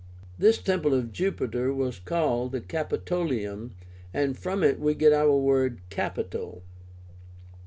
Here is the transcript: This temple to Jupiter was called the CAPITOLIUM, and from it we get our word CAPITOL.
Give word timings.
This 0.39 0.57
temple 0.57 0.89
to 0.99 1.03
Jupiter 1.03 1.71
was 1.71 1.99
called 1.99 2.53
the 2.53 2.59
CAPITOLIUM, 2.61 3.75
and 4.11 4.35
from 4.35 4.63
it 4.63 4.79
we 4.79 4.95
get 4.95 5.13
our 5.13 5.37
word 5.37 5.79
CAPITOL. 5.91 6.63